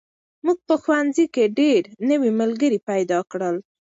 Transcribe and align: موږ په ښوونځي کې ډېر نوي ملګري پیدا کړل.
موږ 0.45 0.57
په 0.67 0.75
ښوونځي 0.83 1.25
کې 1.33 1.43
ډېر 1.59 1.81
نوي 2.09 2.31
ملګري 2.41 2.79
پیدا 2.89 3.19
کړل. 3.31 3.55